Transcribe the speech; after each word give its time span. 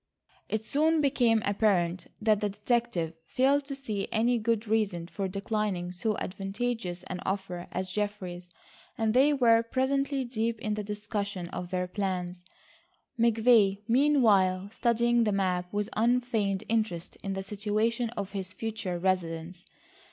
It 0.49 0.65
soon 0.65 0.99
became 0.99 1.43
apparent 1.45 2.07
that 2.19 2.39
the 2.41 2.49
detective 2.49 3.13
failed 3.27 3.65
to 3.65 3.75
see 3.75 4.07
any 4.11 4.39
good 4.39 4.65
reason 4.67 5.05
for 5.05 5.27
declining 5.27 5.91
so 5.91 6.17
advantageous 6.17 7.03
an 7.03 7.19
offer 7.23 7.67
as 7.71 7.91
Geoffrey's, 7.91 8.49
and 8.97 9.13
they 9.13 9.31
were 9.31 9.61
presently 9.61 10.25
deep 10.25 10.57
in 10.59 10.73
the 10.73 10.83
discussion 10.83 11.49
of 11.49 11.69
their 11.69 11.85
plans, 11.85 12.43
McVay 13.19 13.83
meanwhile 13.87 14.69
studying 14.71 15.23
the 15.23 15.31
map 15.31 15.71
with 15.71 15.87
unfeigned 15.95 16.63
interest 16.67 17.15
in 17.21 17.33
the 17.33 17.43
situation 17.43 18.09
of 18.17 18.31
his 18.31 18.53
future 18.53 18.97
residence. 18.97 19.67